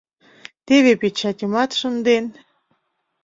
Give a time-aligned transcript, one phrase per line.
[0.67, 2.25] Теве печатьымат шынден!